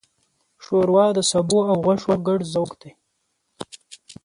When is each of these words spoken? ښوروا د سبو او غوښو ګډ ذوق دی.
ښوروا 0.63 1.05
د 1.17 1.19
سبو 1.31 1.59
او 1.69 1.75
غوښو 1.85 2.13
ګډ 2.27 2.39
ذوق 2.53 2.71
دی. 2.81 2.91